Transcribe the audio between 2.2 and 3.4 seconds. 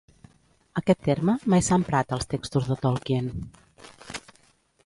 textos de Tolkien.